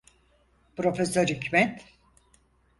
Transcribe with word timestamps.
Profesör 0.75 1.27
Hikmet… 1.27 1.85